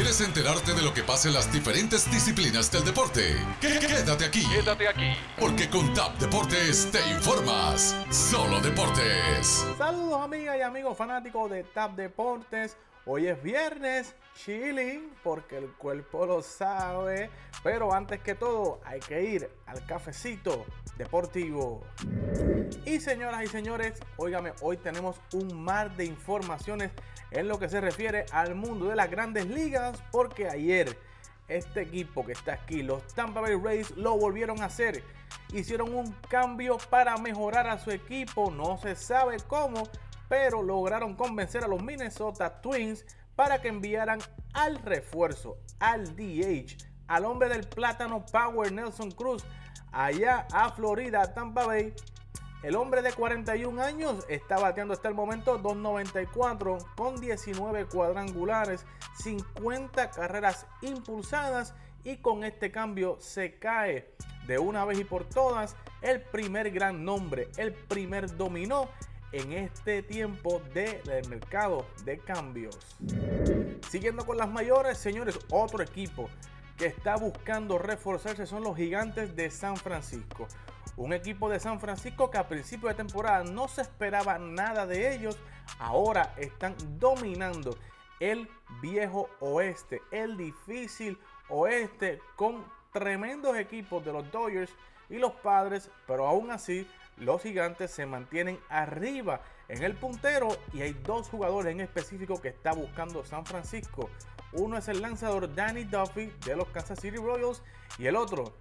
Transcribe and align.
¿Quieres 0.00 0.22
enterarte 0.22 0.72
de 0.72 0.80
lo 0.80 0.94
que 0.94 1.02
pasa 1.02 1.28
en 1.28 1.34
las 1.34 1.52
diferentes 1.52 2.10
disciplinas 2.10 2.72
del 2.72 2.86
deporte? 2.86 3.36
Quédate 3.60 4.24
aquí. 4.24 4.48
Quédate 4.48 4.88
aquí. 4.88 5.12
Porque 5.38 5.68
con 5.68 5.92
TAP 5.92 6.16
Deportes 6.16 6.90
te 6.90 7.06
informas. 7.10 7.94
Solo 8.08 8.60
deportes. 8.60 9.66
Saludos 9.76 10.22
amigas 10.22 10.56
y 10.56 10.62
amigos 10.62 10.96
fanáticos 10.96 11.50
de 11.50 11.64
TAP 11.64 11.96
Deportes. 11.96 12.78
Hoy 13.06 13.28
es 13.28 13.42
viernes, 13.42 14.14
chilling, 14.34 15.10
porque 15.24 15.56
el 15.56 15.72
cuerpo 15.72 16.26
lo 16.26 16.42
sabe. 16.42 17.30
Pero 17.62 17.94
antes 17.94 18.20
que 18.20 18.34
todo, 18.34 18.80
hay 18.84 19.00
que 19.00 19.22
ir 19.22 19.50
al 19.66 19.84
cafecito 19.86 20.66
deportivo. 20.98 21.82
Y 22.84 23.00
señoras 23.00 23.42
y 23.42 23.46
señores, 23.46 23.98
óigame, 24.18 24.52
hoy 24.60 24.76
tenemos 24.76 25.16
un 25.32 25.62
mar 25.62 25.96
de 25.96 26.04
informaciones 26.04 26.90
en 27.30 27.48
lo 27.48 27.58
que 27.58 27.70
se 27.70 27.80
refiere 27.80 28.26
al 28.32 28.54
mundo 28.54 28.86
de 28.86 28.96
las 28.96 29.10
grandes 29.10 29.46
ligas, 29.46 30.02
porque 30.12 30.48
ayer 30.48 30.98
este 31.48 31.80
equipo 31.80 32.24
que 32.24 32.32
está 32.32 32.52
aquí, 32.52 32.82
los 32.82 33.06
Tampa 33.14 33.40
Bay 33.40 33.56
Rays, 33.56 33.90
lo 33.96 34.16
volvieron 34.16 34.60
a 34.60 34.66
hacer. 34.66 35.02
Hicieron 35.52 35.94
un 35.94 36.12
cambio 36.28 36.76
para 36.90 37.16
mejorar 37.16 37.66
a 37.66 37.78
su 37.78 37.90
equipo, 37.90 38.50
no 38.50 38.76
se 38.78 38.94
sabe 38.94 39.38
cómo, 39.48 39.88
pero 40.30 40.62
lograron 40.62 41.16
convencer 41.16 41.64
a 41.64 41.66
los 41.66 41.82
Minnesota 41.82 42.60
Twins 42.62 43.04
para 43.34 43.60
que 43.60 43.66
enviaran 43.66 44.20
al 44.54 44.78
refuerzo, 44.78 45.58
al 45.80 46.14
DH, 46.14 46.76
al 47.08 47.24
hombre 47.24 47.48
del 47.48 47.68
plátano 47.68 48.24
Power 48.30 48.70
Nelson 48.70 49.10
Cruz, 49.10 49.44
allá 49.90 50.46
a 50.52 50.70
Florida, 50.70 51.34
Tampa 51.34 51.66
Bay. 51.66 51.92
El 52.62 52.76
hombre 52.76 53.02
de 53.02 53.12
41 53.12 53.82
años 53.82 54.24
está 54.28 54.56
bateando 54.56 54.94
hasta 54.94 55.08
el 55.08 55.14
momento 55.14 55.58
294 55.58 56.78
con 56.94 57.20
19 57.20 57.86
cuadrangulares, 57.86 58.86
50 59.24 60.12
carreras 60.12 60.64
impulsadas 60.80 61.74
y 62.04 62.18
con 62.18 62.44
este 62.44 62.70
cambio 62.70 63.16
se 63.18 63.58
cae 63.58 64.14
de 64.46 64.60
una 64.60 64.84
vez 64.84 65.00
y 65.00 65.04
por 65.04 65.24
todas 65.24 65.74
el 66.02 66.20
primer 66.20 66.70
gran 66.70 67.04
nombre, 67.04 67.48
el 67.56 67.74
primer 67.74 68.36
dominó 68.36 68.88
en 69.32 69.52
este 69.52 70.02
tiempo 70.02 70.60
del 70.74 71.28
mercado 71.28 71.86
de 72.04 72.18
cambios. 72.18 72.78
Siguiendo 73.88 74.26
con 74.26 74.36
las 74.36 74.48
mayores, 74.48 74.98
señores, 74.98 75.38
otro 75.50 75.82
equipo 75.82 76.28
que 76.76 76.86
está 76.86 77.16
buscando 77.16 77.78
reforzarse 77.78 78.46
son 78.46 78.64
los 78.64 78.76
gigantes 78.76 79.36
de 79.36 79.50
San 79.50 79.76
Francisco. 79.76 80.48
Un 80.96 81.12
equipo 81.12 81.48
de 81.48 81.60
San 81.60 81.80
Francisco 81.80 82.30
que 82.30 82.38
a 82.38 82.48
principio 82.48 82.88
de 82.88 82.94
temporada 82.94 83.44
no 83.44 83.68
se 83.68 83.82
esperaba 83.82 84.38
nada 84.38 84.86
de 84.86 85.14
ellos, 85.14 85.38
ahora 85.78 86.34
están 86.36 86.74
dominando 86.98 87.76
el 88.18 88.48
viejo 88.82 89.28
oeste, 89.40 90.02
el 90.10 90.36
difícil 90.36 91.18
oeste 91.48 92.20
con 92.36 92.64
tremendos 92.92 93.56
equipos 93.56 94.04
de 94.04 94.12
los 94.12 94.30
Dodgers 94.30 94.72
y 95.08 95.18
los 95.18 95.32
Padres, 95.32 95.90
pero 96.06 96.26
aún 96.26 96.50
así 96.50 96.86
los 97.20 97.42
gigantes 97.42 97.90
se 97.90 98.06
mantienen 98.06 98.58
arriba 98.68 99.42
en 99.68 99.82
el 99.82 99.94
puntero 99.94 100.48
y 100.72 100.82
hay 100.82 100.94
dos 100.94 101.28
jugadores 101.28 101.72
en 101.72 101.80
específico 101.80 102.40
que 102.40 102.48
está 102.48 102.72
buscando 102.72 103.24
San 103.24 103.44
Francisco. 103.44 104.10
Uno 104.52 104.78
es 104.78 104.88
el 104.88 105.00
lanzador 105.00 105.54
Danny 105.54 105.84
Duffy 105.84 106.32
de 106.44 106.56
los 106.56 106.68
Kansas 106.68 106.98
City 106.98 107.18
Royals 107.18 107.62
y 107.98 108.06
el 108.06 108.16
otro, 108.16 108.56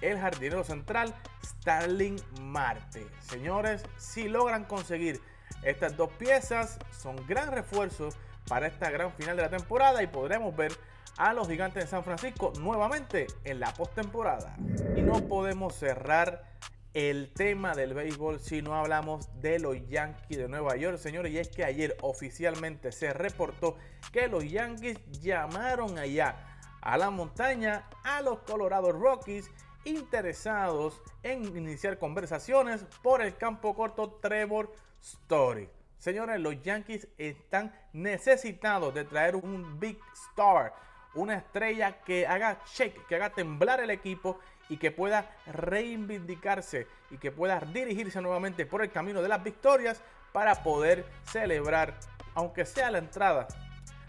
el 0.00 0.18
jardinero 0.18 0.64
central 0.64 1.14
Starling 1.44 2.16
Marte. 2.40 3.06
Señores, 3.20 3.84
si 3.98 4.28
logran 4.28 4.64
conseguir 4.64 5.20
estas 5.62 5.96
dos 5.96 6.10
piezas, 6.12 6.78
son 6.92 7.16
gran 7.26 7.52
refuerzo 7.52 8.08
para 8.48 8.66
esta 8.66 8.90
gran 8.90 9.12
final 9.12 9.36
de 9.36 9.42
la 9.42 9.50
temporada 9.50 10.02
y 10.02 10.06
podremos 10.06 10.54
ver 10.54 10.72
a 11.16 11.32
los 11.32 11.48
gigantes 11.48 11.84
de 11.84 11.90
San 11.90 12.04
Francisco 12.04 12.52
nuevamente 12.58 13.26
en 13.44 13.60
la 13.60 13.72
postemporada. 13.74 14.56
Y 14.96 15.02
no 15.02 15.26
podemos 15.28 15.74
cerrar 15.74 16.53
el 16.94 17.32
tema 17.34 17.74
del 17.74 17.92
béisbol 17.92 18.38
si 18.38 18.62
no 18.62 18.76
hablamos 18.76 19.28
de 19.40 19.58
los 19.58 19.76
Yankees 19.88 20.38
de 20.38 20.48
Nueva 20.48 20.76
York, 20.76 20.96
señores. 20.98 21.32
Y 21.32 21.38
es 21.38 21.48
que 21.48 21.64
ayer 21.64 21.96
oficialmente 22.00 22.92
se 22.92 23.12
reportó 23.12 23.76
que 24.12 24.28
los 24.28 24.48
Yankees 24.48 24.98
llamaron 25.20 25.98
allá 25.98 26.36
a 26.80 26.96
la 26.96 27.10
montaña 27.10 27.88
a 28.04 28.22
los 28.22 28.38
Colorado 28.40 28.92
Rockies 28.92 29.50
interesados 29.84 31.02
en 31.22 31.44
iniciar 31.56 31.98
conversaciones 31.98 32.84
por 33.02 33.22
el 33.22 33.36
campo 33.36 33.74
corto 33.74 34.12
Trevor 34.22 34.72
Story. 35.00 35.68
Señores, 35.98 36.40
los 36.40 36.62
Yankees 36.62 37.08
están 37.18 37.74
necesitados 37.92 38.94
de 38.94 39.04
traer 39.04 39.36
un 39.36 39.80
big 39.80 39.98
star, 40.30 40.74
una 41.14 41.36
estrella 41.36 42.00
que 42.02 42.26
haga 42.26 42.58
shake, 42.72 43.06
que 43.06 43.16
haga 43.16 43.30
temblar 43.30 43.80
el 43.80 43.90
equipo 43.90 44.38
y 44.68 44.76
que 44.76 44.90
pueda 44.90 45.30
reivindicarse 45.46 46.86
y 47.10 47.18
que 47.18 47.30
pueda 47.30 47.60
dirigirse 47.60 48.20
nuevamente 48.20 48.66
por 48.66 48.82
el 48.82 48.90
camino 48.90 49.22
de 49.22 49.28
las 49.28 49.42
victorias 49.42 50.02
para 50.32 50.62
poder 50.62 51.04
celebrar, 51.24 51.94
aunque 52.34 52.64
sea 52.64 52.90
la 52.90 52.98
entrada 52.98 53.46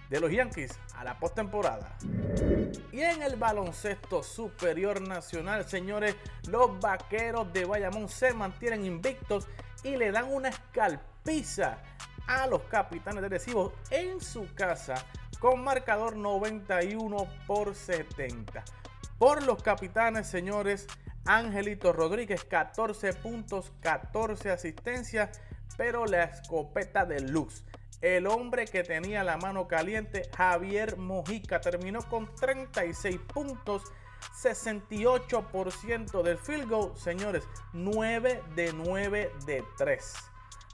de 0.10 0.20
los 0.20 0.32
Yankees 0.32 0.80
a 0.96 1.04
la 1.04 1.20
postemporada. 1.20 1.98
Y 2.92 3.02
en 3.02 3.22
el 3.22 3.36
baloncesto 3.36 4.24
superior 4.24 5.02
nacional, 5.02 5.66
señores, 5.66 6.16
los 6.48 6.80
vaqueros 6.80 7.52
de 7.52 7.66
Bayamón 7.66 8.08
se 8.08 8.34
mantienen 8.34 8.86
invictos 8.86 9.48
y 9.84 9.98
le 9.98 10.12
dan 10.12 10.32
una 10.32 10.50
escalpiza 10.50 11.78
a 12.28 12.48
los 12.48 12.64
capitanes 12.64 13.22
de 13.22 13.30
Recibo 13.30 13.74
en 13.92 14.20
su 14.20 14.48
casa 14.56 14.96
con 15.40 15.64
marcador 15.64 16.16
91 16.16 17.28
por 17.48 17.76
70 17.76 18.64
por 19.18 19.44
los 19.44 19.62
capitanes, 19.64 20.28
señores. 20.28 20.88
Angelito 21.26 21.92
Rodríguez, 21.92 22.44
14 22.44 23.14
puntos, 23.14 23.74
14 23.82 24.52
asistencias, 24.52 25.42
pero 25.78 26.06
la 26.06 26.26
escopeta 26.26 27.06
de 27.06 27.22
luz. 27.22 27.66
El 28.02 28.28
hombre 28.28 28.66
que 28.66 28.84
tenía 28.84 29.24
la 29.24 29.38
mano 29.38 29.68
caliente, 29.68 30.30
Javier 30.38 30.98
Mojica, 30.98 31.62
terminó 31.62 32.02
con 32.04 32.34
36 32.36 33.20
puntos, 33.34 33.82
68% 34.44 36.22
del 36.22 36.38
field 36.38 36.70
goal. 36.70 36.92
Señores, 36.96 37.44
9 37.74 38.44
de 38.56 38.74
9 38.74 39.32
de 39.48 39.64
3. 39.78 40.14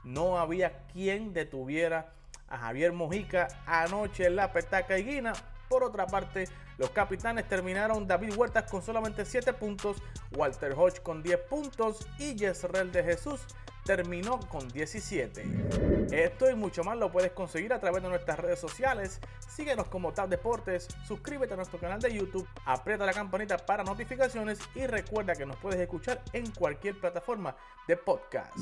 No 0.04 0.38
había 0.38 0.86
quien 0.88 1.32
detuviera 1.32 2.12
a 2.52 2.58
Javier 2.58 2.92
Mojica 2.92 3.48
anoche 3.66 4.26
en 4.26 4.36
la 4.36 4.52
petaca 4.52 4.98
y 4.98 5.04
guina. 5.04 5.32
Por 5.68 5.82
otra 5.82 6.06
parte, 6.06 6.48
los 6.76 6.90
capitanes 6.90 7.48
terminaron 7.48 8.06
David 8.06 8.36
Huertas 8.36 8.70
con 8.70 8.82
solamente 8.82 9.24
7 9.24 9.54
puntos, 9.54 10.02
Walter 10.36 10.74
Hodge 10.76 11.00
con 11.02 11.22
10 11.22 11.38
puntos 11.48 12.06
y 12.18 12.34
Yesrel 12.34 12.92
de 12.92 13.02
Jesús 13.02 13.40
terminó 13.84 14.38
con 14.48 14.68
17. 14.68 16.06
Esto 16.12 16.50
y 16.50 16.54
mucho 16.54 16.84
más 16.84 16.96
lo 16.98 17.10
puedes 17.10 17.32
conseguir 17.32 17.72
a 17.72 17.80
través 17.80 18.02
de 18.02 18.08
nuestras 18.10 18.38
redes 18.38 18.60
sociales. 18.60 19.20
Síguenos 19.38 19.88
como 19.88 20.12
Tab 20.12 20.28
Deportes, 20.28 20.88
suscríbete 21.06 21.54
a 21.54 21.56
nuestro 21.56 21.78
canal 21.78 22.00
de 22.00 22.14
YouTube, 22.14 22.46
aprieta 22.64 23.06
la 23.06 23.12
campanita 23.12 23.56
para 23.56 23.82
notificaciones 23.82 24.58
y 24.74 24.86
recuerda 24.86 25.34
que 25.34 25.46
nos 25.46 25.56
puedes 25.56 25.80
escuchar 25.80 26.22
en 26.32 26.50
cualquier 26.52 26.98
plataforma 27.00 27.56
de 27.88 27.96
podcast. 27.96 28.56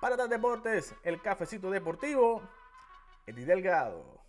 Para 0.00 0.16
Tab 0.16 0.28
Deportes, 0.28 0.94
el 1.02 1.20
cafecito 1.20 1.70
deportivo, 1.70 2.42
Eddie 3.26 3.44
Delgado. 3.44 4.23